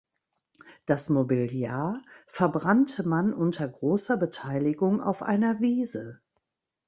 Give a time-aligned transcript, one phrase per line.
[0.87, 6.21] Das Mobiliar verbrannte man unter großer Beteiligung auf einer Wiese.